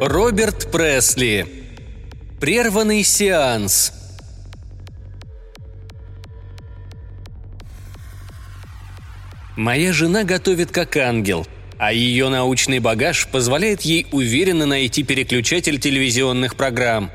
Роберт 0.00 0.70
Пресли. 0.70 1.46
Прерванный 2.38 3.02
сеанс. 3.02 3.94
Моя 9.56 9.94
жена 9.94 10.24
готовит 10.24 10.70
как 10.70 10.98
ангел, 10.98 11.46
а 11.78 11.94
ее 11.94 12.28
научный 12.28 12.78
багаж 12.78 13.26
позволяет 13.28 13.82
ей 13.82 14.06
уверенно 14.12 14.66
найти 14.66 15.02
переключатель 15.02 15.80
телевизионных 15.80 16.56
программ. 16.56 17.10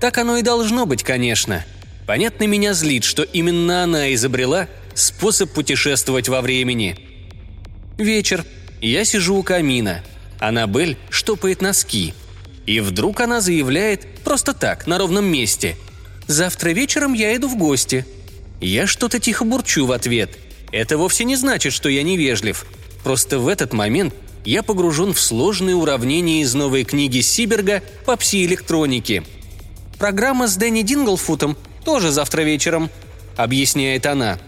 Так 0.00 0.18
оно 0.18 0.38
и 0.38 0.42
должно 0.42 0.86
быть, 0.86 1.04
конечно. 1.04 1.64
Понятно, 2.04 2.48
меня 2.48 2.74
злит, 2.74 3.04
что 3.04 3.22
именно 3.22 3.84
она 3.84 4.12
изобрела 4.12 4.66
способ 4.92 5.52
путешествовать 5.52 6.28
во 6.28 6.40
времени. 6.40 6.96
Вечер. 7.96 8.44
Я 8.80 9.04
сижу 9.04 9.36
у 9.36 9.44
камина. 9.44 10.02
Аннабель 10.38 10.96
штопает 11.10 11.62
носки. 11.62 12.14
И 12.66 12.80
вдруг 12.80 13.20
она 13.20 13.40
заявляет 13.40 14.06
просто 14.24 14.52
так, 14.52 14.86
на 14.86 14.98
ровном 14.98 15.24
месте. 15.24 15.76
«Завтра 16.26 16.70
вечером 16.70 17.14
я 17.14 17.34
иду 17.34 17.48
в 17.48 17.56
гости». 17.56 18.04
Я 18.60 18.86
что-то 18.86 19.20
тихо 19.20 19.44
бурчу 19.44 19.86
в 19.86 19.92
ответ. 19.92 20.36
Это 20.72 20.98
вовсе 20.98 21.24
не 21.24 21.36
значит, 21.36 21.72
что 21.72 21.88
я 21.88 22.02
невежлив. 22.02 22.66
Просто 23.04 23.38
в 23.38 23.48
этот 23.48 23.72
момент 23.72 24.14
я 24.44 24.62
погружен 24.62 25.12
в 25.14 25.20
сложные 25.20 25.76
уравнения 25.76 26.42
из 26.42 26.54
новой 26.54 26.84
книги 26.84 27.20
Сиберга 27.20 27.82
по 28.04 28.16
пси-электронике. 28.16 29.22
«Программа 29.98 30.48
с 30.48 30.56
Дэнни 30.56 30.82
Динглфутом 30.82 31.56
тоже 31.84 32.10
завтра 32.10 32.42
вечером»,— 32.42 32.90
объясняет 33.36 34.06
она. 34.06 34.38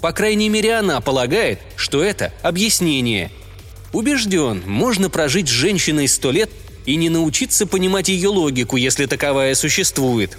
По 0.00 0.12
крайней 0.12 0.48
мере, 0.48 0.74
она 0.74 1.00
полагает, 1.00 1.60
что 1.76 2.02
это 2.02 2.32
объяснение. 2.42 3.30
Убежден, 3.92 4.62
можно 4.66 5.10
прожить 5.10 5.48
с 5.48 5.52
женщиной 5.52 6.08
сто 6.08 6.30
лет 6.30 6.50
и 6.86 6.96
не 6.96 7.10
научиться 7.10 7.66
понимать 7.66 8.08
ее 8.08 8.28
логику, 8.28 8.76
если 8.76 9.06
таковая 9.06 9.54
существует. 9.54 10.38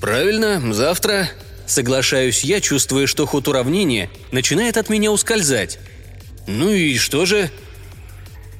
«Правильно, 0.00 0.60
завтра»,— 0.74 1.30
соглашаюсь 1.66 2.42
я, 2.42 2.60
чувствуя, 2.60 3.06
что 3.06 3.24
ход 3.24 3.46
уравнения 3.46 4.10
начинает 4.32 4.76
от 4.76 4.88
меня 4.88 5.12
ускользать. 5.12 5.78
«Ну 6.48 6.70
и 6.70 6.96
что 6.98 7.24
же?» 7.24 7.50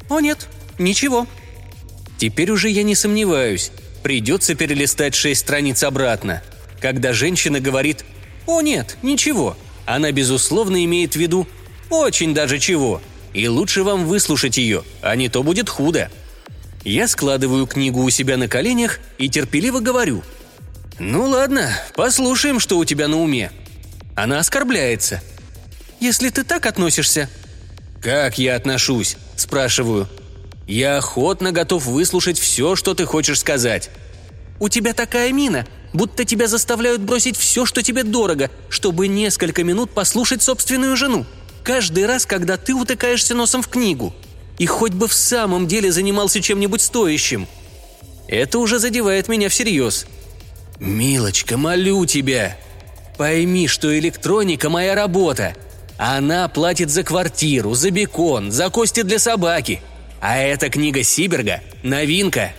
«О 0.09 0.20
нет, 0.20 0.48
ничего». 0.78 1.27
Теперь 2.19 2.53
уже 2.53 2.69
я 2.69 2.84
не 2.84 2.95
сомневаюсь. 2.95 3.73
Придется 4.05 4.55
перелистать 4.55 5.17
шесть 5.17 5.41
страниц 5.41 5.83
обратно. 5.83 6.43
Когда 6.81 7.12
женщина 7.12 7.59
говорит 7.59 8.05
«О 8.47 8.61
нет, 8.61 8.97
ничего», 9.03 9.56
она, 9.84 10.12
безусловно, 10.12 10.84
имеет 10.84 11.15
в 11.15 11.17
виду 11.17 11.48
«очень 11.91 12.34
даже 12.34 12.61
чего», 12.61 13.03
и 13.34 13.48
лучше 13.48 13.83
вам 13.83 14.06
выслушать 14.06 14.58
ее, 14.58 14.84
а 15.00 15.16
не 15.16 15.28
то 15.28 15.42
будет 15.42 15.69
худо. 15.69 16.11
Я 16.84 17.08
складываю 17.08 17.66
книгу 17.66 18.02
у 18.02 18.11
себя 18.11 18.36
на 18.36 18.48
коленях 18.48 18.98
и 19.19 19.28
терпеливо 19.28 19.80
говорю. 19.80 20.22
«Ну 20.98 21.27
ладно, 21.27 21.70
послушаем, 21.94 22.60
что 22.60 22.78
у 22.78 22.84
тебя 22.84 23.08
на 23.08 23.20
уме». 23.20 23.50
Она 24.14 24.38
оскорбляется. 24.38 25.22
«Если 26.00 26.28
ты 26.28 26.44
так 26.44 26.66
относишься...» 26.66 27.28
«Как 28.03 28.38
я 28.38 28.56
отношусь?»– 28.56 29.16
спрашиваю. 29.36 30.08
«Я 30.66 30.98
охотно 30.98 31.53
готов 31.53 31.86
выслушать 31.86 32.38
все, 32.38 32.77
что 32.77 32.94
ты 32.94 33.05
хочешь 33.05 33.38
сказать». 33.38 33.91
«У 34.58 34.69
тебя 34.69 34.92
такая 34.92 35.32
мина, 35.32 35.66
будто 35.92 36.25
тебя 36.25 36.47
заставляют 36.47 37.00
бросить 37.00 37.37
все, 37.37 37.65
что 37.65 37.82
тебе 37.82 38.03
дорого, 38.03 38.50
чтобы 38.69 39.09
несколько 39.09 39.65
минут 39.65 39.91
послушать 39.92 40.42
собственную 40.42 40.97
жену. 40.97 41.26
Каждый 41.65 42.06
раз, 42.06 42.27
когда 42.27 42.56
ты 42.56 42.75
утыкаешься 42.75 43.34
носом 43.34 43.62
в 43.62 43.69
книгу. 43.69 44.15
И 44.59 44.67
хоть 44.67 44.93
бы 44.93 45.09
в 45.09 45.15
самом 45.15 45.67
деле 45.67 45.91
занимался 45.93 46.41
чем-нибудь 46.41 46.81
стоящим. 46.81 47.47
Это 48.28 48.59
уже 48.59 48.78
задевает 48.78 49.28
меня 49.28 49.49
всерьез. 49.49 50.06
«Милочка, 50.78 51.56
молю 51.56 52.05
тебя, 52.06 52.56
пойми, 53.17 53.69
что 53.69 53.97
электроника– 53.99 54.69
моя 54.71 54.95
работа. 54.95 55.55
Она 55.97 56.49
платит 56.49 56.91
за 56.91 57.05
квартиру, 57.05 57.75
за 57.75 57.91
бекон, 57.91 58.51
за 58.51 58.69
кости 58.71 59.03
для 59.03 59.19
собаки. 59.19 59.81
А 60.21 60.39
эта 60.39 60.71
книга 60.71 61.03
Сиберга– 61.03 61.61
новинка». 61.83 62.53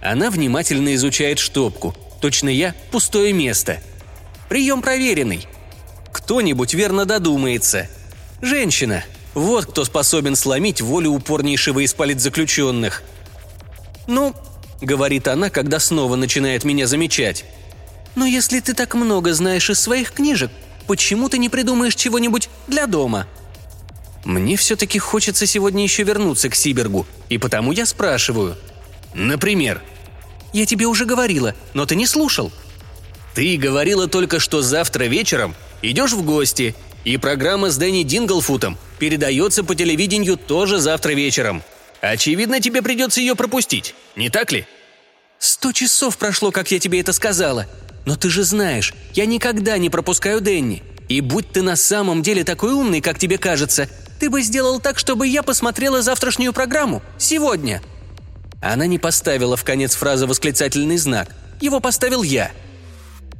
Она 0.00 0.30
внимательно 0.30 0.94
изучает 0.96 1.38
штопку, 1.38 1.94
Точно 2.22 2.48
я– 2.48 2.72
пустое 2.92 3.32
место. 3.32 3.80
Прием 4.48 4.80
проверенный. 4.80 5.48
Кто-нибудь 6.12 6.72
верно 6.72 7.04
додумается. 7.04 7.88
Женщина. 8.42 9.04
Вот 9.34 9.66
кто 9.66 9.84
способен 9.84 10.34
сломить 10.34 10.80
волю 10.80 11.12
упорнейшего 11.12 11.78
из 11.80 11.94
политзаключенных. 11.94 13.04
«Ну»,— 14.08 14.34
говорит 14.80 15.28
она, 15.28 15.48
когда 15.48 15.78
снова 15.78 16.16
начинает 16.16 16.64
меня 16.64 16.88
замечать. 16.88 17.44
«Но 18.16 18.26
если 18.26 18.58
ты 18.58 18.74
так 18.74 18.94
много 18.94 19.32
знаешь 19.32 19.70
из 19.70 19.80
своих 19.80 20.12
книжек, 20.12 20.50
почему 20.88 21.28
ты 21.28 21.38
не 21.38 21.48
придумаешь 21.48 21.94
чего-нибудь 21.94 22.50
для 22.66 22.86
дома?» 22.86 23.28
Мне 24.24 24.56
все-таки 24.56 24.98
хочется 24.98 25.46
сегодня 25.46 25.84
еще 25.84 26.02
вернуться 26.02 26.48
к 26.48 26.56
Сибергу, 26.56 27.06
и 27.28 27.38
потому 27.38 27.70
я 27.70 27.86
спрашиваю. 27.86 28.56
«Например?» 29.14 29.80
Я 30.52 30.66
тебе 30.66 30.86
уже 30.86 31.06
говорила, 31.06 31.54
но 31.74 31.86
ты 31.86 31.94
не 31.94 32.06
слушал». 32.06 32.52
«Ты 33.34 33.56
говорила 33.56 34.08
только, 34.08 34.40
что 34.40 34.60
завтра 34.60 35.04
вечером 35.04 35.54
идешь 35.80 36.12
в 36.12 36.22
гости, 36.22 36.74
и 37.04 37.16
программа 37.16 37.70
с 37.70 37.76
Дэнни 37.76 38.02
Динглфутом 38.02 38.78
передается 38.98 39.64
по 39.64 39.74
телевидению 39.74 40.36
тоже 40.36 40.78
завтра 40.78 41.12
вечером. 41.12 41.62
Очевидно, 42.00 42.60
тебе 42.60 42.82
придется 42.82 43.20
ее 43.20 43.34
пропустить, 43.34 43.94
не 44.16 44.30
так 44.30 44.52
ли?» 44.52 44.66
«Сто 45.38 45.72
часов 45.72 46.16
прошло, 46.16 46.52
как 46.52 46.70
я 46.70 46.78
тебе 46.78 47.00
это 47.00 47.12
сказала. 47.12 47.66
Но 48.04 48.16
ты 48.16 48.30
же 48.30 48.44
знаешь, 48.44 48.94
я 49.14 49.26
никогда 49.26 49.78
не 49.78 49.90
пропускаю 49.90 50.40
Дэнни. 50.40 50.82
И 51.08 51.20
будь 51.20 51.50
ты 51.50 51.62
на 51.62 51.76
самом 51.76 52.22
деле 52.22 52.44
такой 52.44 52.72
умный, 52.72 53.00
как 53.00 53.18
тебе 53.18 53.38
кажется, 53.38 53.88
ты 54.18 54.30
бы 54.30 54.42
сделал 54.42 54.80
так, 54.80 54.98
чтобы 54.98 55.26
я 55.26 55.42
посмотрела 55.42 56.02
завтрашнюю 56.02 56.52
программу 56.52 57.02
сегодня», 57.18 57.82
она 58.62 58.86
не 58.86 59.00
поставила 59.00 59.56
в 59.56 59.64
конец 59.64 59.96
фразы 59.96 60.26
восклицательный 60.26 60.96
знак. 60.96 61.28
Его 61.60 61.80
поставил 61.80 62.22
я. 62.22 62.52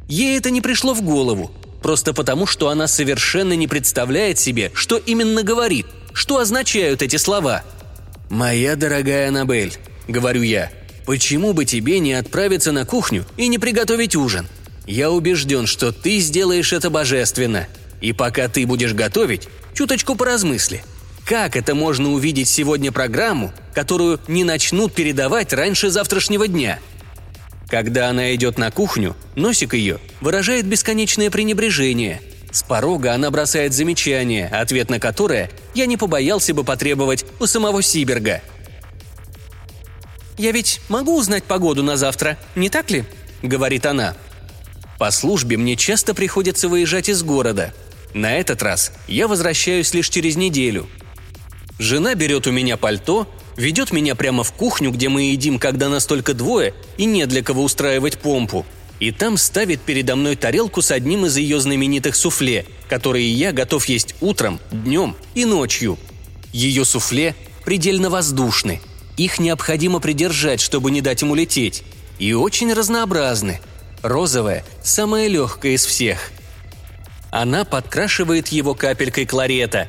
Ей 0.08 0.36
это 0.36 0.50
не 0.50 0.60
пришло 0.60 0.94
в 0.94 1.02
голову, 1.02 1.52
просто 1.82 2.14
потому, 2.14 2.46
что 2.46 2.68
она 2.68 2.86
совершенно 2.86 3.52
не 3.54 3.68
представляет 3.68 4.38
себе, 4.38 4.70
что 4.74 4.96
именно 4.96 5.42
говорит, 5.42 5.86
что 6.12 6.38
означают 6.38 7.02
эти 7.02 7.16
слова. 7.16 7.62
«Моя 8.30 8.76
дорогая 8.76 9.28
Аннабель»,— 9.28 9.76
говорю 10.08 10.42
я,— 10.42 10.70
«почему 11.06 11.52
бы 11.52 11.64
тебе 11.64 11.98
не 11.98 12.14
отправиться 12.14 12.72
на 12.72 12.86
кухню 12.86 13.26
и 13.36 13.48
не 13.48 13.58
приготовить 13.58 14.16
ужин? 14.16 14.46
Я 14.86 15.10
убежден, 15.10 15.66
что 15.66 15.92
ты 15.92 16.18
сделаешь 16.18 16.72
это 16.72 16.90
божественно. 16.90 17.66
И 18.00 18.12
пока 18.12 18.48
ты 18.48 18.66
будешь 18.66 18.94
готовить, 18.94 19.48
чуточку 19.74 20.16
поразмысли. 20.16 20.82
Как 21.24 21.56
это 21.56 21.74
можно 21.74 22.12
увидеть 22.12 22.48
сегодня 22.48 22.90
программу, 22.90 23.52
которую 23.74 24.18
не 24.26 24.42
начнут 24.42 24.92
передавать 24.92 25.52
раньше 25.52 25.90
завтрашнего 25.90 26.48
дня? 26.48 26.80
Когда 27.72 28.10
она 28.10 28.34
идет 28.34 28.58
на 28.58 28.70
кухню, 28.70 29.16
носик 29.34 29.72
ее 29.72 29.98
выражает 30.20 30.66
бесконечное 30.66 31.30
пренебрежение. 31.30 32.20
С 32.50 32.62
порога 32.62 33.14
она 33.14 33.30
бросает 33.30 33.72
замечание, 33.72 34.46
ответ 34.48 34.90
на 34.90 35.00
которое 35.00 35.50
я 35.74 35.86
не 35.86 35.96
побоялся 35.96 36.52
бы 36.52 36.64
потребовать 36.64 37.24
у 37.40 37.46
самого 37.46 37.80
Сиберга. 37.80 38.42
«Я 40.36 40.52
ведь 40.52 40.82
могу 40.90 41.16
узнать 41.16 41.44
погоду 41.44 41.82
на 41.82 41.96
завтра, 41.96 42.36
не 42.56 42.68
так 42.68 42.90
ли?»– 42.90 43.06
говорит 43.42 43.86
она. 43.86 44.16
По 44.98 45.10
службе 45.10 45.56
мне 45.56 45.74
часто 45.74 46.12
приходится 46.12 46.68
выезжать 46.68 47.08
из 47.08 47.22
города. 47.22 47.72
На 48.12 48.34
этот 48.34 48.62
раз 48.62 48.92
я 49.08 49.26
возвращаюсь 49.28 49.94
лишь 49.94 50.10
через 50.10 50.36
неделю– 50.36 50.90
Жена 51.82 52.14
берет 52.14 52.46
у 52.46 52.52
меня 52.52 52.76
пальто, 52.76 53.28
ведет 53.56 53.92
меня 53.92 54.14
прямо 54.14 54.44
в 54.44 54.52
кухню, 54.52 54.90
где 54.90 55.08
мы 55.08 55.30
едим, 55.30 55.58
когда 55.58 55.88
нас 55.88 56.06
только 56.06 56.34
двое, 56.34 56.74
и 56.96 57.04
не 57.04 57.26
для 57.26 57.42
кого 57.42 57.62
устраивать 57.62 58.18
помпу. 58.18 58.64
И 59.00 59.10
там 59.10 59.36
ставит 59.36 59.80
передо 59.80 60.14
мной 60.14 60.36
тарелку 60.36 60.80
с 60.80 60.90
одним 60.90 61.26
из 61.26 61.36
ее 61.36 61.60
знаменитых 61.60 62.14
суфле, 62.14 62.66
которые 62.88 63.32
я 63.32 63.52
готов 63.52 63.86
есть 63.86 64.14
утром, 64.20 64.60
днем 64.70 65.16
и 65.34 65.44
ночью. 65.44 65.98
Ее 66.52 66.84
суфле 66.84 67.34
предельно 67.64 68.10
воздушны. 68.10 68.80
Их 69.16 69.38
необходимо 69.38 69.98
придержать, 69.98 70.60
чтобы 70.60 70.90
не 70.90 71.00
дать 71.00 71.22
ему 71.22 71.34
лететь. 71.34 71.82
И 72.18 72.32
очень 72.32 72.72
разнообразны. 72.72 73.60
Розовая– 74.02 74.64
самая 74.82 75.26
легкая 75.28 75.72
из 75.72 75.84
всех. 75.84 76.30
Она 77.30 77.64
подкрашивает 77.64 78.48
его 78.48 78.74
капелькой 78.74 79.26
кларета. 79.26 79.88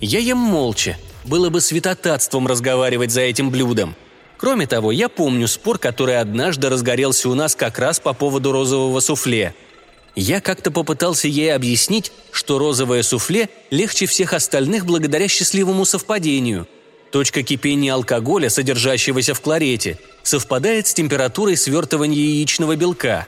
Я 0.00 0.18
ем 0.18 0.38
молча– 0.38 0.96
было 1.24 1.50
бы 1.50 1.60
святотатством 1.60 2.46
разговаривать 2.46 3.10
за 3.10 3.22
этим 3.22 3.50
блюдом. 3.50 3.94
Кроме 4.36 4.66
того, 4.66 4.90
я 4.90 5.08
помню 5.08 5.46
спор, 5.48 5.78
который 5.78 6.18
однажды 6.18 6.70
разгорелся 6.70 7.28
у 7.28 7.34
нас 7.34 7.54
как 7.54 7.78
раз 7.78 8.00
по 8.00 8.14
поводу 8.14 8.52
розового 8.52 9.00
суфле. 9.00 9.54
Я 10.16 10.40
как-то 10.40 10.70
попытался 10.70 11.28
ей 11.28 11.54
объяснить, 11.54 12.10
что 12.32 12.58
розовое 12.58 13.02
суфле 13.02 13.48
легче 13.70 14.06
всех 14.06 14.32
остальных 14.32 14.86
благодаря 14.86 15.28
счастливому 15.28 15.84
совпадению. 15.84 16.66
Точка 17.12 17.42
кипения 17.42 17.92
алкоголя, 17.92 18.48
содержащегося 18.48 19.34
в 19.34 19.40
кларете, 19.40 19.98
совпадает 20.22 20.86
с 20.86 20.94
температурой 20.94 21.56
свертывания 21.56 22.16
яичного 22.16 22.76
белка. 22.76 23.26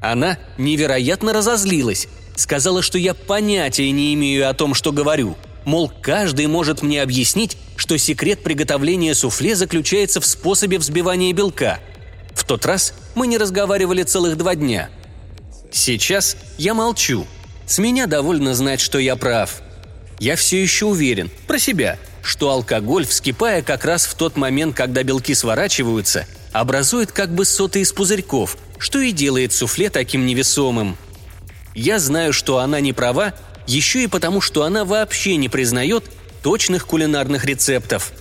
Она 0.00 0.38
невероятно 0.58 1.32
разозлилась, 1.32 2.08
сказала, 2.36 2.82
что 2.82 2.98
я 2.98 3.14
понятия 3.14 3.90
не 3.90 4.14
имею 4.14 4.48
о 4.48 4.54
том, 4.54 4.74
что 4.74 4.92
говорю. 4.92 5.36
Мол, 5.68 5.92
каждый 6.00 6.46
может 6.46 6.80
мне 6.80 7.02
объяснить, 7.02 7.58
что 7.76 7.98
секрет 7.98 8.42
приготовления 8.42 9.14
суфле 9.14 9.54
заключается 9.54 10.18
в 10.18 10.24
способе 10.24 10.78
взбивания 10.78 11.30
белка. 11.34 11.78
В 12.32 12.44
тот 12.44 12.64
раз 12.64 12.94
мы 13.14 13.26
не 13.26 13.36
разговаривали 13.36 14.02
целых 14.02 14.38
два 14.38 14.54
дня. 14.54 14.88
Сейчас 15.70 16.38
я 16.56 16.72
молчу. 16.72 17.26
С 17.66 17.76
меня 17.76 18.06
довольно 18.06 18.54
знать, 18.54 18.80
что 18.80 18.98
я 18.98 19.14
прав. 19.14 19.60
Я 20.18 20.36
все 20.36 20.62
еще 20.62 20.86
уверен, 20.86 21.30
про 21.46 21.58
себя, 21.58 21.98
что 22.22 22.50
алкоголь, 22.50 23.04
вскипая 23.04 23.60
как 23.60 23.84
раз 23.84 24.06
в 24.06 24.14
тот 24.14 24.38
момент, 24.38 24.74
когда 24.74 25.02
белки 25.02 25.34
сворачиваются, 25.34 26.24
образует 26.50 27.12
как 27.12 27.34
бы 27.34 27.44
соты 27.44 27.82
из 27.82 27.92
пузырьков, 27.92 28.56
что 28.78 29.00
и 29.00 29.12
делает 29.12 29.52
суфле 29.52 29.90
таким 29.90 30.24
невесомым. 30.24 30.96
Я 31.74 31.98
знаю, 31.98 32.32
что 32.32 32.56
она 32.56 32.80
не 32.80 32.94
права, 32.94 33.34
еще 33.68 34.02
и 34.02 34.06
потому, 34.08 34.40
что 34.40 34.64
она 34.64 34.84
вообще 34.84 35.36
не 35.36 35.48
признает 35.48 36.04
точных 36.42 36.86
кулинарных 36.86 37.44
рецептов. 37.44 38.12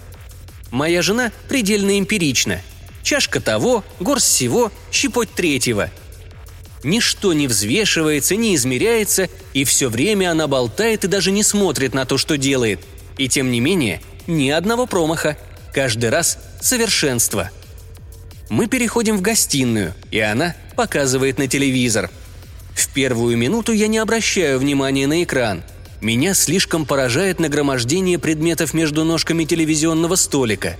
Моя 0.70 1.02
жена 1.02 1.32
предельно 1.48 1.98
эмпирична. 1.98 2.62
Чашка 3.02 3.40
того, 3.40 3.86
горсть 4.00 4.28
всего, 4.28 4.72
щепоть 4.92 5.32
третьего. 5.32 5.90
Ничто 6.84 7.34
не 7.34 7.48
взвешивается, 7.48 8.36
не 8.36 8.56
измеряется, 8.56 9.30
и 9.54 9.64
все 9.64 9.90
время 9.90 10.32
она 10.32 10.48
болтает 10.48 11.06
и 11.06 11.08
даже 11.08 11.32
не 11.32 11.44
смотрит 11.44 11.94
на 11.94 12.06
то, 12.06 12.18
что 12.18 12.38
делает. 12.38 12.82
И 13.18 13.30
тем 13.30 13.50
не 13.50 13.62
менее, 13.62 14.02
ни 14.28 14.50
одного 14.50 14.86
промаха. 14.86 15.38
Каждый 15.74 16.10
раз 16.10 16.38
совершенство. 16.62 17.50
Мы 18.50 18.68
переходим 18.68 19.18
в 19.18 19.22
гостиную, 19.22 19.94
и 20.12 20.20
она 20.20 20.56
показывает 20.76 21.38
на 21.38 21.48
телевизор. 21.48 22.10
В 22.78 22.88
первую 22.94 23.36
минуту 23.36 23.74
я 23.74 23.88
не 23.88 23.98
обращаю 23.98 24.58
внимания 24.60 25.06
на 25.06 25.22
экран– 25.24 25.64
меня 26.02 26.36
слишком 26.36 26.86
поражает 26.86 27.40
нагромождение 27.40 28.20
предметов 28.20 28.74
между 28.74 29.04
ножками 29.04 29.46
телевизионного 29.46 30.16
столика. 30.16 30.78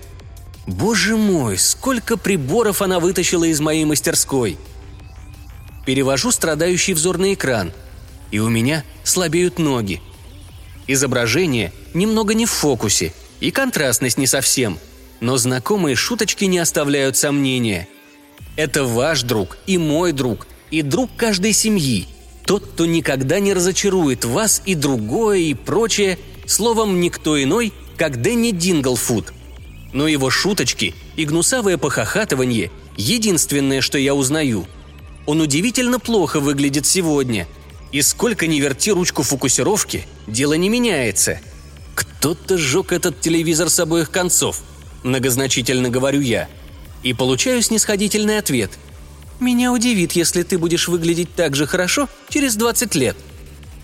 Боже 0.68 1.16
мой, 1.16 1.58
сколько 1.58 2.18
приборов 2.18 2.82
она 2.82 3.00
вытащила 3.00 3.46
из 3.46 3.60
моей 3.60 3.86
мастерской. 3.86 4.58
Перевожу 5.86 6.32
страдающий 6.32 6.94
взор 6.94 7.18
на 7.18 7.34
экран, 7.34 7.72
и 8.30 8.40
у 8.40 8.50
меня 8.50 8.84
слабеют 9.04 9.58
ноги. 9.58 10.02
Изображение 10.86 11.74
немного 11.94 12.34
не 12.34 12.46
в 12.46 12.52
фокусе, 12.52 13.14
и 13.40 13.50
контрастность 13.50 14.18
не 14.18 14.28
совсем, 14.28 14.78
но 15.20 15.38
знакомые 15.38 15.96
шуточки 15.96 16.46
не 16.46 16.60
оставляют 16.60 17.18
сомнения. 17.18 17.88
Это 18.56 18.84
ваш 18.84 19.24
друг 19.24 19.58
и 19.66 19.78
мой 19.78 20.12
друг, 20.12 20.46
и 20.72 20.82
друг 20.82 21.10
каждой 21.16 21.54
семьи– 21.54 22.08
тот, 22.48 22.66
кто 22.66 22.86
никогда 22.86 23.42
не 23.42 23.54
разочарует 23.54 24.24
вас 24.24 24.62
и 24.66 24.74
другое, 24.74 25.40
и 25.40 25.54
прочее, 25.54 26.18
словом, 26.46 27.02
никто 27.02 27.42
иной, 27.44 27.74
как 27.98 28.22
Дэнни 28.22 28.52
Динглфуд. 28.52 29.34
Но 29.92 30.08
его 30.08 30.30
шуточки 30.30 30.96
и 31.18 31.26
гнусавое 31.26 31.78
похохатывание– 31.78 32.72
единственное, 32.96 33.82
что 33.82 33.98
я 33.98 34.16
узнаю. 34.16 34.66
Он 35.26 35.42
удивительно 35.42 36.00
плохо 36.00 36.40
выглядит 36.40 36.86
сегодня. 36.86 37.50
И 37.92 38.02
сколько 38.02 38.48
ни 38.48 38.62
верти 38.62 38.94
ручку 38.94 39.24
фокусировки, 39.24 40.08
дело 40.26 40.54
не 40.54 40.70
меняется. 40.70 41.42
Кто-то 41.96 42.58
сжег 42.58 42.94
этот 42.94 43.20
телевизор 43.20 43.70
с 43.70 43.78
обоих 43.82 44.10
концов, 44.10 44.62
многозначительно 45.04 45.90
говорю 45.90 46.22
я. 46.22 46.48
И 47.04 47.14
получаю 47.14 47.62
снисходительный 47.62 48.38
ответ– 48.38 48.72
меня 49.40 49.72
удивит, 49.72 50.14
если 50.14 50.44
ты 50.44 50.58
будешь 50.58 50.88
выглядеть 50.88 51.34
так 51.36 51.56
же 51.56 51.66
хорошо 51.66 52.10
через 52.30 52.56
20 52.56 52.96
лет». 52.96 53.18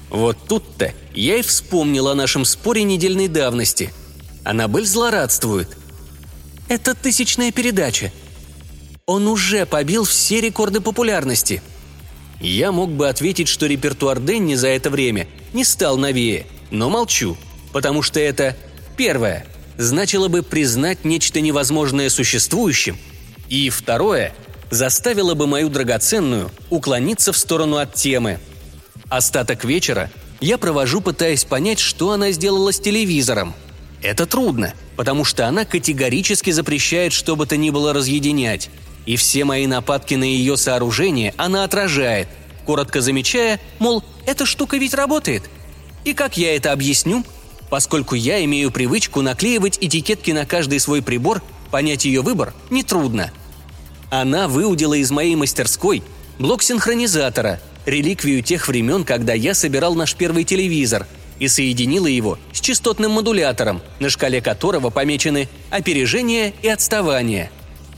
Вот 0.10 0.38
тут-то 0.48 0.94
я 1.14 1.38
и 1.38 1.42
вспомнил 1.42 2.08
о 2.08 2.16
нашем 2.16 2.46
споре 2.46 2.84
недельной 2.84 3.28
давности. 3.28 3.92
Аннабель 4.44 4.86
злорадствует. 4.86 5.70
«Это 6.68 6.94
тысячная 6.94 7.52
передача. 7.52 8.12
Он 9.06 9.28
уже 9.28 9.66
побил 9.66 10.04
все 10.06 10.40
рекорды 10.40 10.82
популярности». 10.82 11.62
Я 12.40 12.72
мог 12.74 12.92
бы 12.92 13.08
ответить, 13.08 13.48
что 13.48 13.68
репертуар 13.68 14.20
Дэнни 14.20 14.56
за 14.56 14.68
это 14.68 14.90
время 14.90 15.28
не 15.54 15.64
стал 15.64 15.98
новее, 15.98 16.46
но 16.72 16.90
молчу, 16.90 17.38
потому 17.72 18.02
что 18.02 18.20
это, 18.20 18.58
первое, 18.98 19.48
значило 19.78 20.28
бы 20.28 20.44
признать 20.44 21.06
нечто 21.06 21.40
невозможное 21.40 22.10
существующим, 22.10 22.98
и 23.50 23.70
второе– 23.70 24.36
заставила 24.74 25.36
бы 25.36 25.48
мою 25.48 25.70
драгоценную 25.70 26.50
уклониться 26.70 27.32
в 27.32 27.38
сторону 27.38 27.78
от 27.78 27.94
темы. 27.94 28.40
Остаток 29.10 29.64
вечера 29.64 30.10
я 30.42 30.58
провожу, 30.58 31.00
пытаясь 31.00 31.46
понять, 31.46 31.80
что 31.80 32.12
она 32.12 32.32
сделала 32.32 32.74
с 32.74 32.80
телевизором. 32.80 33.54
Это 34.02 34.26
трудно, 34.26 34.74
потому 34.98 35.24
что 35.24 35.48
она 35.48 35.64
категорически 35.64 36.50
запрещает 36.50 37.14
что 37.14 37.36
бы 37.36 37.46
то 37.46 37.56
ни 37.56 37.70
было 37.70 37.94
разъединять. 37.94 38.70
И 39.06 39.16
все 39.16 39.46
мои 39.46 39.68
нападки 39.68 40.16
на 40.16 40.24
ее 40.24 40.58
сооружение 40.58 41.34
она 41.38 41.64
отражает, 41.64 42.28
коротко 42.66 43.02
замечая, 43.02 43.60
мол, 43.80 44.04
эта 44.26 44.46
штука 44.46 44.78
ведь 44.78 44.94
работает. 44.94 45.44
И 46.04 46.14
как 46.14 46.36
я 46.36 46.56
это 46.56 46.72
объясню? 46.72 47.24
Поскольку 47.70 48.16
я 48.16 48.44
имею 48.44 48.72
привычку 48.72 49.22
наклеивать 49.22 49.78
этикетки 49.80 50.32
на 50.32 50.46
каждый 50.46 50.80
свой 50.80 51.02
прибор, 51.02 51.42
понять 51.72 52.06
ее 52.06 52.22
выбор 52.22 52.54
нетрудно– 52.70 53.32
она 54.22 54.48
выудила 54.48 54.94
из 54.94 55.10
моей 55.10 55.36
мастерской 55.36 56.04
блок 56.38 56.62
синхронизатора, 56.62 57.60
реликвию 57.88 58.44
тех 58.44 58.68
времен, 58.68 59.06
когда 59.06 59.34
я 59.34 59.56
собирал 59.56 59.96
наш 59.96 60.14
первый 60.14 60.44
телевизор, 60.44 61.08
и 61.40 61.48
соединила 61.48 62.06
его 62.06 62.38
с 62.52 62.62
частотным 62.62 63.14
модулятором, 63.14 63.82
на 64.00 64.12
шкале 64.12 64.40
которого 64.40 64.92
помечены 64.92 65.50
опережение 65.72 66.54
и 66.62 66.68
отставание. 66.68 67.50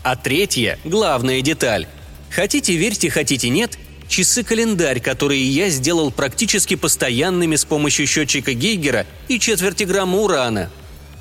А 0.03 0.15
третья, 0.15 0.79
главная 0.86 1.41
деталь. 1.41 1.86
Хотите 2.29 2.77
верьте, 2.77 3.10
хотите 3.10 3.50
нет, 3.50 3.77
часы-календарь, 4.07 5.01
которые 5.01 5.43
я 5.43 5.69
сделал 5.69 6.12
практически 6.12 6.75
постоянными 6.75 7.57
с 7.57 7.65
помощью 7.65 8.07
счетчика 8.07 8.53
Гейгера 8.53 9.05
и 9.27 9.38
четверти 9.38 9.84
грамма 9.84 10.19
урана. 10.19 10.69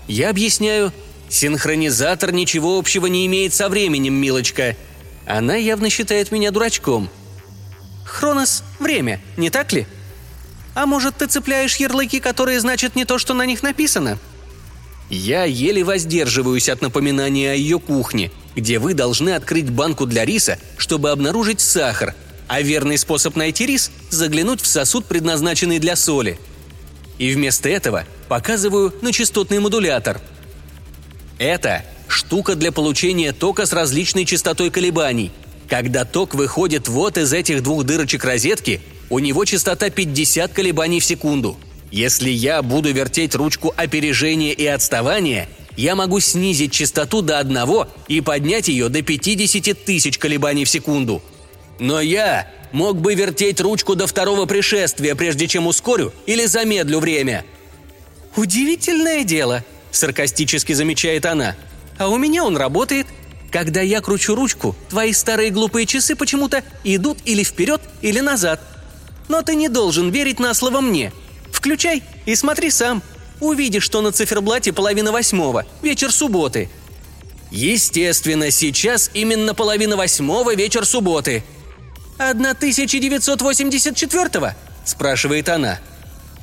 Я 0.06 0.30
объясняю, 0.30 0.92
Синхронизатор 1.28 2.32
ничего 2.32 2.78
общего 2.78 3.06
не 3.06 3.26
имеет 3.26 3.54
со 3.54 3.68
временем, 3.68 4.14
милочка. 4.14 4.76
Она 5.26 5.56
явно 5.56 5.90
считает 5.90 6.30
меня 6.30 6.50
дурачком. 6.50 7.08
Хронос– 8.04 8.62
время, 8.78 9.20
не 9.36 9.50
так 9.50 9.72
ли? 9.72 9.86
А 10.74 10.86
может, 10.86 11.16
ты 11.16 11.26
цепляешь 11.26 11.76
ярлыки, 11.76 12.20
которые 12.20 12.60
значат 12.60 12.94
не 12.94 13.04
то, 13.04 13.18
что 13.18 13.32
на 13.34 13.46
них 13.46 13.62
написано? 13.62 14.18
Я 15.10 15.44
еле 15.44 15.82
воздерживаюсь 15.84 16.68
от 16.68 16.82
напоминания 16.82 17.52
о 17.52 17.54
ее 17.54 17.78
кухне, 17.78 18.30
где 18.56 18.78
вы 18.78 18.94
должны 18.94 19.30
открыть 19.30 19.70
банку 19.70 20.06
для 20.06 20.24
риса, 20.24 20.58
чтобы 20.76 21.10
обнаружить 21.10 21.60
сахар, 21.60 22.14
а 22.48 22.60
верный 22.60 22.98
способ 22.98 23.36
найти 23.36 23.66
рис– 23.66 23.90
заглянуть 24.10 24.60
в 24.60 24.66
сосуд, 24.66 25.06
предназначенный 25.06 25.78
для 25.78 25.96
соли. 25.96 26.38
И 27.18 27.32
вместо 27.32 27.68
этого 27.68 28.04
показываю 28.28 28.94
на 29.00 29.12
частотный 29.12 29.60
модулятор– 29.60 30.20
это 31.38 31.84
штука 32.08 32.54
для 32.54 32.72
получения 32.72 33.32
тока 33.32 33.66
с 33.66 33.72
различной 33.72 34.24
частотой 34.24 34.70
колебаний. 34.70 35.32
Когда 35.68 36.04
ток 36.04 36.34
выходит 36.34 36.88
вот 36.88 37.18
из 37.18 37.32
этих 37.32 37.62
двух 37.62 37.84
дырочек 37.84 38.24
розетки, 38.24 38.80
у 39.10 39.18
него 39.18 39.44
частота 39.44 39.90
50 39.90 40.52
колебаний 40.52 41.00
в 41.00 41.04
секунду. 41.04 41.56
Если 41.90 42.30
я 42.30 42.62
буду 42.62 42.92
вертеть 42.92 43.34
ручку 43.34 43.72
опережения 43.76 44.52
и 44.52 44.66
отставания, 44.66 45.48
я 45.76 45.94
могу 45.94 46.20
снизить 46.20 46.72
частоту 46.72 47.22
до 47.22 47.38
одного 47.38 47.88
и 48.08 48.20
поднять 48.20 48.68
ее 48.68 48.88
до 48.88 49.02
50 49.02 49.84
тысяч 49.84 50.18
колебаний 50.18 50.64
в 50.64 50.68
секунду. 50.68 51.22
Но 51.78 52.00
я 52.00 52.50
мог 52.72 53.00
бы 53.00 53.14
вертеть 53.14 53.60
ручку 53.60 53.94
до 53.94 54.06
второго 54.06 54.46
пришествия, 54.46 55.14
прежде 55.14 55.48
чем 55.48 55.66
ускорю 55.66 56.12
или 56.26 56.46
замедлю 56.46 57.00
время. 57.00 57.44
Удивительное 58.36 59.24
дело, 59.24 59.64
саркастически 59.94 60.72
замечает 60.72 61.26
она. 61.26 61.54
«А 61.98 62.08
у 62.08 62.16
меня 62.18 62.44
он 62.44 62.56
работает. 62.56 63.06
Когда 63.50 63.80
я 63.80 64.00
кручу 64.00 64.34
ручку, 64.34 64.74
твои 64.88 65.12
старые 65.12 65.50
глупые 65.50 65.86
часы 65.86 66.16
почему-то 66.16 66.64
идут 66.82 67.18
или 67.24 67.44
вперед, 67.44 67.80
или 68.02 68.18
назад. 68.20 68.60
Но 69.28 69.42
ты 69.42 69.54
не 69.54 69.68
должен 69.68 70.10
верить 70.10 70.40
на 70.40 70.54
слово 70.54 70.80
мне. 70.80 71.12
Включай 71.52 72.02
и 72.26 72.34
смотри 72.34 72.70
сам. 72.70 73.00
Увидишь, 73.40 73.84
что 73.84 74.00
на 74.00 74.10
циферблате 74.12 74.72
половина 74.72 75.12
восьмого, 75.12 75.66
вечер 75.82 76.10
субботы». 76.12 76.68
Естественно, 77.50 78.50
сейчас 78.50 79.10
именно 79.14 79.54
половина 79.54 79.96
восьмого 79.96 80.54
вечер 80.56 80.84
субботы. 80.84 81.44
«1984-го?»– 82.18 84.50
спрашивает 84.84 85.48
она– 85.48 85.78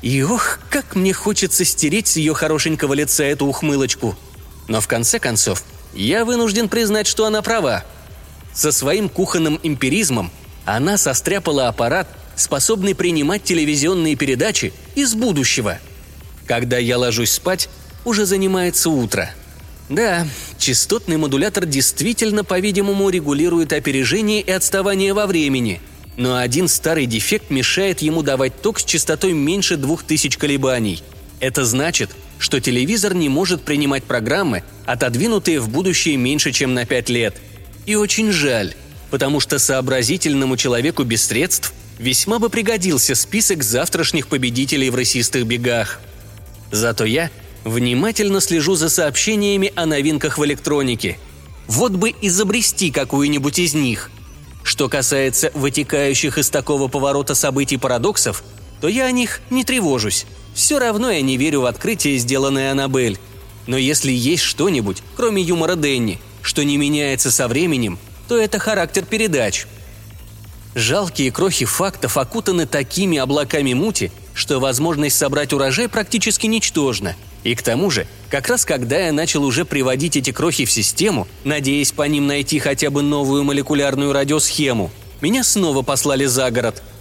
и 0.01 0.23
ох, 0.23 0.59
как 0.69 0.95
мне 0.95 1.13
хочется 1.13 1.63
стереть 1.63 2.07
с 2.07 2.17
ее 2.17 2.33
хорошенького 2.33 2.93
лица 2.93 3.23
эту 3.23 3.45
ухмылочку. 3.45 4.17
Но 4.67 4.81
в 4.81 4.87
конце 4.87 5.19
концов, 5.19 5.63
я 5.93 6.25
вынужден 6.25 6.69
признать, 6.69 7.07
что 7.07 7.25
она 7.25 7.41
права. 7.41 7.83
Со 8.53 8.71
своим 8.71 9.09
кухонным 9.09 9.59
эмпиризмом 9.61 10.31
она 10.65 10.97
состряпала 10.97 11.67
аппарат, 11.67 12.07
способный 12.35 12.95
принимать 12.95 13.43
телевизионные 13.43 14.15
передачи 14.15 14.73
из 14.95 15.13
будущего. 15.13 15.79
Когда 16.47 16.77
я 16.77 16.97
ложусь 16.97 17.31
спать, 17.31 17.69
уже 18.03 18.25
занимается 18.25 18.89
утро. 18.89 19.29
Да, 19.89 20.25
частотный 20.57 21.17
модулятор 21.17 21.65
действительно, 21.65 22.43
по-видимому, 22.43 23.09
регулирует 23.09 23.73
опережение 23.73 24.41
и 24.41 24.49
отставание 24.49 25.13
во 25.13 25.27
времени, 25.27 25.81
но 26.17 26.37
один 26.37 26.67
старый 26.67 27.05
дефект 27.05 27.49
мешает 27.49 28.01
ему 28.01 28.21
давать 28.21 28.61
ток 28.61 28.79
с 28.79 28.83
частотой 28.83 29.33
меньше 29.33 29.77
2000 29.77 30.37
колебаний. 30.37 31.03
Это 31.39 31.65
значит, 31.65 32.11
что 32.37 32.59
телевизор 32.59 33.13
не 33.13 33.29
может 33.29 33.63
принимать 33.63 34.03
программы, 34.03 34.63
отодвинутые 34.85 35.59
в 35.59 35.69
будущее 35.69 36.17
меньше, 36.17 36.51
чем 36.51 36.73
на 36.73 36.85
5 36.85 37.09
лет. 37.09 37.35
И 37.85 37.95
очень 37.95 38.31
жаль, 38.31 38.73
потому 39.09 39.39
что 39.39 39.59
сообразительному 39.59 40.57
человеку 40.57 41.03
без 41.03 41.25
средств 41.25 41.73
весьма 41.97 42.39
бы 42.39 42.49
пригодился 42.49 43.15
список 43.15 43.63
завтрашних 43.63 44.27
победителей 44.27 44.89
в 44.89 44.95
расистых 44.95 45.45
бегах. 45.45 45.99
Зато 46.71 47.05
я 47.05 47.29
внимательно 47.63 48.41
слежу 48.41 48.75
за 48.75 48.89
сообщениями 48.89 49.71
о 49.75 49.85
новинках 49.85 50.37
в 50.37 50.45
электронике. 50.45 51.19
Вот 51.67 51.91
бы 51.91 52.13
изобрести 52.21 52.91
какую-нибудь 52.91 53.59
из 53.59 53.73
них. 53.73 54.09
Что 54.71 54.87
касается 54.87 55.51
вытекающих 55.53 56.37
из 56.37 56.49
такого 56.49 56.87
поворота 56.87 57.35
событий 57.35 57.75
парадоксов, 57.75 58.41
то 58.79 58.87
я 58.87 59.03
о 59.03 59.11
них 59.11 59.41
не 59.49 59.65
тревожусь. 59.65 60.25
Все 60.53 60.79
равно 60.79 61.11
я 61.11 61.21
не 61.21 61.35
верю 61.35 61.59
в 61.59 61.65
открытие, 61.65 62.17
сделанное 62.17 62.71
Аннабель. 62.71 63.19
Но 63.67 63.75
если 63.75 64.13
есть 64.13 64.43
что-нибудь, 64.43 65.03
кроме 65.17 65.41
юмора 65.41 65.75
Денни, 65.75 66.21
что 66.41 66.63
не 66.63 66.77
меняется 66.77 67.31
со 67.31 67.49
временем, 67.49 67.99
то 68.29 68.37
это 68.37 68.59
характер 68.59 69.03
передач. 69.03 69.67
Жалкие 70.73 71.33
крохи 71.33 71.65
фактов 71.65 72.15
окутаны 72.15 72.65
такими 72.65 73.17
облаками 73.17 73.73
мути, 73.73 74.09
что 74.33 74.61
возможность 74.61 75.17
собрать 75.17 75.51
урожай 75.51 75.89
практически 75.89 76.47
ничтожна. 76.47 77.17
И 77.43 77.55
к 77.55 77.61
тому 77.63 77.89
же, 77.89 78.07
как 78.29 78.47
раз 78.47 78.65
когда 78.65 78.99
я 78.99 79.11
начал 79.11 79.43
уже 79.43 79.65
приводить 79.65 80.15
эти 80.15 80.31
крохи 80.31 80.65
в 80.65 80.71
систему, 80.71 81.27
надеясь 81.43 81.91
по 81.91 82.03
ним 82.03 82.27
найти 82.27 82.59
хотя 82.59 82.89
бы 82.89 83.01
новую 83.01 83.43
молекулярную 83.43 84.13
радиосхему, 84.13 84.91
меня 85.21 85.43
снова 85.43 85.81
послали 85.81 86.25
за 86.25 86.51
город– 86.51 86.81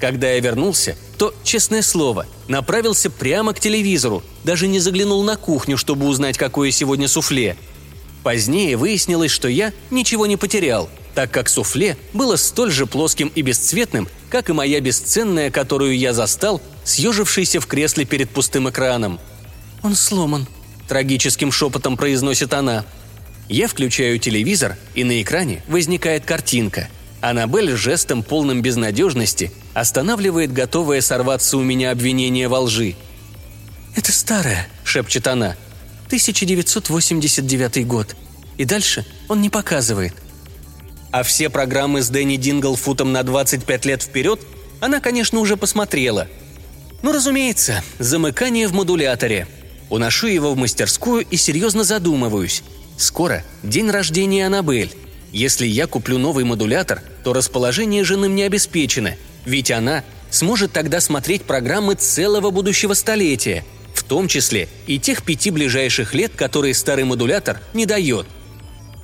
когда 0.00 0.30
я 0.30 0.40
вернулся, 0.40 0.96
то, 1.18 1.34
честное 1.44 1.82
слово, 1.82 2.26
направился 2.48 3.10
прямо 3.10 3.52
к 3.52 3.60
телевизору, 3.60 4.22
даже 4.44 4.66
не 4.66 4.80
заглянул 4.80 5.22
на 5.22 5.36
кухню, 5.36 5.76
чтобы 5.76 6.06
узнать, 6.06 6.38
какое 6.38 6.70
сегодня 6.70 7.06
суфле. 7.06 7.56
Позднее 8.22 8.78
выяснилось, 8.78 9.30
что 9.30 9.46
я 9.46 9.74
ничего 9.90 10.26
не 10.26 10.38
потерял, 10.38 10.88
так 11.14 11.30
как 11.30 11.50
суфле 11.50 11.98
было 12.14 12.36
столь 12.36 12.70
же 12.70 12.86
плоским 12.86 13.30
и 13.34 13.42
бесцветным, 13.42 14.08
как 14.30 14.48
и 14.48 14.54
моя 14.54 14.80
бесценная, 14.80 15.50
которую 15.50 15.96
я 15.96 16.14
застал, 16.14 16.62
съежившийся 16.84 17.60
в 17.60 17.66
кресле 17.66 18.06
перед 18.06 18.30
пустым 18.30 18.70
экраном. 18.70 19.20
«Он 19.82 19.94
сломан»,– 19.94 20.46
трагическим 20.88 21.52
шепотом 21.52 21.96
произносит 21.96 22.54
она. 22.54 22.84
Я 23.48 23.66
включаю 23.66 24.18
телевизор, 24.18 24.76
и 24.94 25.04
на 25.04 25.20
экране 25.22 25.62
возникает 25.66 26.24
картинка– 26.24 26.88
Аннабель 27.20 27.76
жестом 27.76 28.22
полным 28.22 28.62
безнадежности 28.62 29.52
останавливает 29.74 30.52
готовое 30.52 31.00
сорваться 31.00 31.58
у 31.58 31.62
меня 31.62 31.90
обвинение 31.90 32.48
во 32.48 32.60
лжи. 32.60 32.96
«Это 33.94 34.12
старое»,— 34.12 34.68
шепчет 34.84 35.26
она. 35.26 35.56
«1989 36.08 37.84
год. 37.84 38.16
И 38.56 38.64
дальше 38.64 39.04
он 39.28 39.42
не 39.42 39.50
показывает». 39.50 40.14
А 41.12 41.22
все 41.22 41.50
программы 41.50 42.02
с 42.02 42.08
Дэнни 42.08 42.36
Динглфутом 42.36 43.12
на 43.12 43.22
25 43.22 43.84
лет 43.84 44.02
вперед 44.02 44.40
она, 44.80 45.00
конечно, 45.00 45.40
уже 45.40 45.56
посмотрела. 45.56 46.28
Ну, 47.02 47.12
разумеется, 47.12 47.82
замыкание 47.98 48.68
в 48.68 48.72
модуляторе. 48.72 49.46
Уношу 49.90 50.28
его 50.28 50.54
в 50.54 50.56
мастерскую 50.56 51.26
и 51.28 51.36
серьезно 51.36 51.82
задумываюсь. 51.82 52.62
Скоро 52.96 53.42
день 53.64 53.90
рождения 53.90 54.46
Аннабель. 54.46 54.92
Если 55.32 55.66
я 55.66 55.86
куплю 55.86 56.18
новый 56.18 56.44
модулятор, 56.44 57.02
то 57.24 57.32
расположение 57.32 58.04
жены 58.04 58.28
мне 58.28 58.46
обеспечено, 58.46 59.16
ведь 59.44 59.70
она 59.70 60.04
сможет 60.30 60.72
тогда 60.72 61.00
смотреть 61.00 61.42
программы 61.42 61.94
целого 61.96 62.50
будущего 62.50 62.94
столетия, 62.94 63.64
в 63.94 64.04
том 64.04 64.28
числе 64.28 64.68
и 64.86 64.98
тех 64.98 65.24
пяти 65.24 65.50
ближайших 65.50 66.14
лет, 66.14 66.32
которые 66.34 66.74
старый 66.74 67.04
модулятор 67.04 67.60
не 67.74 67.84
дает. 67.84 68.26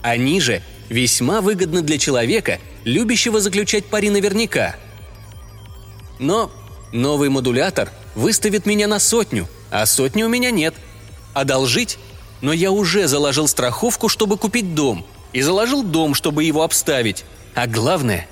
Они 0.03 0.41
же 0.41 0.63
весьма 0.89 1.41
выгодны 1.41 1.83
для 1.83 1.99
человека, 1.99 2.61
любящего 2.85 3.41
заключать 3.41 3.87
пари 3.87 4.11
наверняка. 4.11 4.77
Но 6.19 6.51
новый 6.93 7.29
модулятор 7.29 7.91
выставит 8.15 8.67
меня 8.67 8.87
на 8.87 9.01
сотню, 9.01 9.49
а 9.71 9.87
сотни 9.87 10.23
у 10.23 10.29
меня 10.29 10.51
нет. 10.51 10.75
Одолжить? 11.35 11.99
Но 12.41 12.53
я 12.53 12.71
уже 12.71 13.09
заложил 13.09 13.49
страховку, 13.49 14.09
чтобы 14.09 14.37
купить 14.37 14.75
дом– 14.75 15.07
и 15.37 15.43
заложил 15.43 15.83
дом, 15.83 16.15
чтобы 16.15 16.45
его 16.45 16.63
обставить. 16.63 17.27
А 17.55 17.67
главное, 17.67 18.27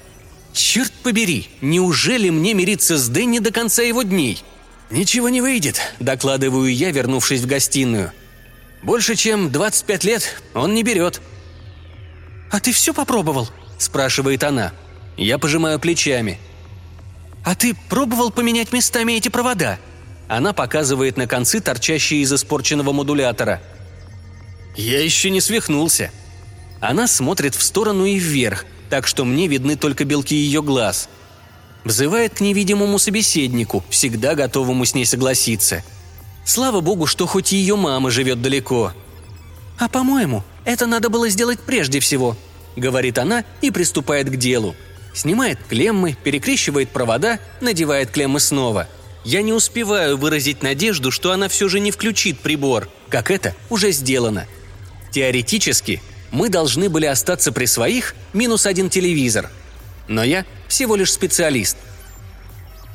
черт 0.54 0.90
побери, 1.02 1.48
неужели 1.60 2.30
мне 2.30 2.54
мириться 2.54 2.96
с 2.96 3.08
Дэнни 3.10 3.40
до 3.40 3.52
конца 3.52 3.82
его 3.82 4.02
дней? 4.02 4.42
«Ничего 4.90 5.28
не 5.28 5.42
выйдет»,– 5.42 5.80
докладываю 6.00 6.74
я, 6.74 6.92
вернувшись 6.92 7.42
в 7.42 7.46
гостиную. 7.46 8.12
«Больше 8.82 9.16
чем 9.16 9.50
25 9.50 10.04
лет 10.04 10.42
он 10.54 10.72
не 10.72 10.82
берет». 10.82 11.20
«А 12.50 12.58
ты 12.58 12.72
все 12.72 12.94
попробовал?»– 12.94 13.50
спрашивает 13.78 14.42
она. 14.42 14.72
Я 15.18 15.38
пожимаю 15.38 15.78
плечами. 15.80 16.38
«А 17.44 17.54
ты 17.54 17.74
пробовал 17.90 18.30
поменять 18.30 18.72
местами 18.72 19.12
эти 19.12 19.28
провода?» 19.28 19.78
Она 20.28 20.52
показывает 20.52 21.16
на 21.16 21.26
концы, 21.26 21.60
торчащие 21.60 22.22
из 22.22 22.32
испорченного 22.32 22.92
модулятора. 22.92 23.60
«Я 24.76 25.02
еще 25.02 25.30
не 25.30 25.40
свихнулся», 25.40 26.10
она 26.86 27.06
смотрит 27.06 27.54
в 27.54 27.62
сторону 27.62 28.04
и 28.04 28.18
вверх, 28.18 28.66
так 28.90 29.06
что 29.06 29.24
мне 29.24 29.48
видны 29.48 29.74
только 29.74 30.04
белки 30.04 30.34
ее 30.34 30.62
глаз. 30.62 31.08
Взывает 31.82 32.34
к 32.34 32.40
невидимому 32.40 32.98
собеседнику, 32.98 33.82
всегда 33.88 34.34
готовому 34.34 34.84
с 34.84 34.94
ней 34.94 35.06
согласиться. 35.06 35.82
Слава 36.44 36.82
богу, 36.82 37.06
что 37.06 37.26
хоть 37.26 37.52
ее 37.52 37.76
мама 37.76 38.10
живет 38.10 38.42
далеко. 38.42 38.92
«А 39.78 39.88
по-моему, 39.88 40.44
это 40.66 40.84
надо 40.84 41.08
было 41.08 41.30
сделать 41.30 41.58
прежде 41.60 42.00
всего»,— 42.00 42.36
говорит 42.76 43.16
она 43.16 43.44
и 43.62 43.70
приступает 43.70 44.28
к 44.28 44.36
делу. 44.36 44.76
Снимает 45.14 45.58
клеммы, 45.66 46.18
перекрещивает 46.22 46.90
провода, 46.90 47.38
надевает 47.62 48.10
клеммы 48.10 48.40
снова. 48.40 48.88
Я 49.24 49.40
не 49.40 49.52
успеваю 49.52 50.18
выразить 50.18 50.62
надежду, 50.62 51.10
что 51.10 51.32
она 51.32 51.48
все 51.48 51.68
же 51.68 51.80
не 51.80 51.90
включит 51.90 52.40
прибор, 52.40 52.90
как 53.08 53.30
это 53.30 53.54
уже 53.70 53.90
сделано. 53.90 54.46
Теоретически, 55.10 56.02
мы 56.30 56.50
должны 56.50 56.90
были 56.90 57.06
остаться 57.06 57.50
при 57.50 57.64
своих 57.64 58.14
минус 58.34 58.66
один 58.66 58.90
телевизор. 58.90 59.50
Но 60.08 60.22
я 60.22 60.44
всего 60.68 60.94
лишь 60.94 61.12
специалист. 61.12 61.78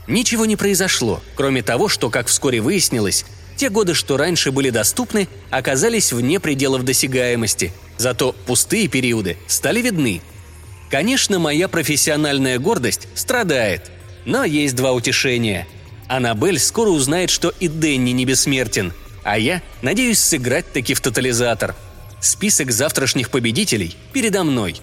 Ничего 0.08 0.46
не 0.46 0.56
произошло, 0.56 1.22
кроме 1.36 1.64
того, 1.64 1.88
что, 1.88 2.10
как 2.10 2.28
вскоре 2.28 2.62
выяснилось, 2.62 3.26
те 3.56 3.70
годы, 3.70 3.94
что 3.94 4.16
раньше 4.16 4.52
были 4.52 4.70
доступны, 4.70 5.28
оказались 5.50 6.14
вне 6.14 6.40
пределов 6.40 6.86
досягаемости, 6.86 7.74
зато 7.98 8.34
пустые 8.46 8.88
периоды 8.88 9.38
стали 9.48 9.82
видны. 9.82 10.22
Конечно, 10.90 11.40
моя 11.40 11.68
профессиональная 11.68 12.60
гордость 12.60 13.08
страдает, 13.16 13.92
но 14.26 14.44
есть 14.44 14.76
два 14.76 14.94
утешения. 14.94 15.68
Аннабель 16.10 16.60
скоро 16.60 16.90
узнает, 16.90 17.30
что 17.30 17.54
и 17.62 17.70
Дэнни 17.70 18.12
не 18.12 18.26
бессмертен, 18.26 18.92
а 19.24 19.38
я 19.38 19.62
надеюсь 19.82 20.20
сыграть 20.20 20.74
таки 20.74 20.94
в 20.94 21.00
тотализатор– 21.00 21.76
Список 22.20 22.72
завтрашних 22.72 23.30
победителей 23.30 23.96
передо 24.12 24.44
мной. 24.44 24.82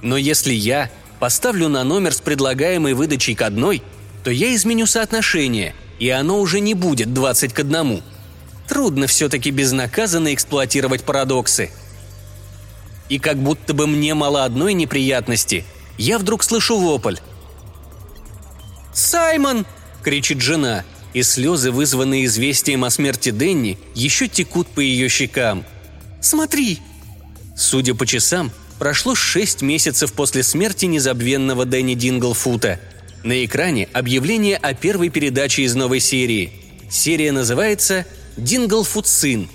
Но 0.00 0.16
если 0.16 0.52
я 0.52 0.90
поставлю 1.18 1.68
на 1.68 1.82
номер 1.82 2.12
с 2.12 2.20
предлагаемой 2.20 2.94
выдачей 2.94 3.34
к 3.34 3.42
одной, 3.42 3.82
то 4.22 4.30
я 4.30 4.54
изменю 4.54 4.86
соотношение, 4.86 5.74
и 5.98 6.08
оно 6.08 6.38
уже 6.38 6.60
не 6.60 6.74
будет 6.74 7.12
20 7.12 7.52
к 7.52 7.60
одному. 7.60 8.02
Трудно 8.68 9.06
все-таки 9.06 9.50
безнаказанно 9.50 10.32
эксплуатировать 10.34 11.02
парадоксы. 11.02 11.70
И 13.08 13.18
как 13.18 13.38
будто 13.38 13.74
бы 13.74 13.86
мне 13.86 14.14
мало 14.14 14.44
одной 14.44 14.74
неприятности, 14.74 15.64
я 15.96 16.18
вдруг 16.18 16.44
слышу 16.44 16.78
вопль. 16.78 17.16
«Саймон!»– 18.92 19.66
кричит 20.08 20.40
жена, 20.40 20.84
и 21.12 21.22
слезы, 21.22 21.70
вызванные 21.70 22.24
известием 22.24 22.84
о 22.84 22.90
смерти 22.90 23.30
Денни, 23.30 23.78
еще 23.94 24.28
текут 24.28 24.66
по 24.68 24.80
ее 24.80 25.08
щекам– 25.08 25.64
Смотри!» 26.20 26.80
Судя 27.56 27.94
по 27.94 28.06
часам, 28.06 28.52
прошло 28.78 29.14
шесть 29.14 29.62
месяцев 29.62 30.12
после 30.12 30.42
смерти 30.42 30.86
незабвенного 30.86 31.64
Дэнни 31.64 31.94
Динглфута. 31.94 32.80
На 33.24 33.44
экране 33.44 33.88
объявление 33.92 34.56
о 34.56 34.74
первой 34.74 35.08
передаче 35.08 35.62
из 35.62 35.74
новой 35.74 36.00
серии. 36.00 36.52
Серия 36.88 37.32
называется 37.32 38.06
«Динглфут 38.36 39.06
сын». 39.06 39.48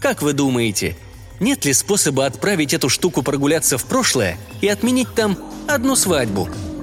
Как 0.00 0.20
вы 0.22 0.32
думаете, 0.32 0.96
Нет 1.40 1.64
ли 1.64 1.72
способа 1.72 2.26
отправить 2.26 2.74
эту 2.74 2.88
штуку 2.88 3.22
прогуляться 3.22 3.76
в 3.76 3.84
прошлое 3.84 4.36
и 4.60 4.68
отменить 4.68 5.14
там 5.14 5.36
одну 5.66 5.96
свадьбу– 5.96 6.48